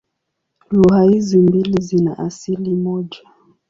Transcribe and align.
Lugha 0.71 1.03
hizi 1.03 1.37
mbili 1.37 1.81
zina 1.81 2.17
asili 2.17 2.75
moja. 2.75 3.19